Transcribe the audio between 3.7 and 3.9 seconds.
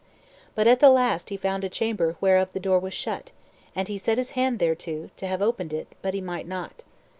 and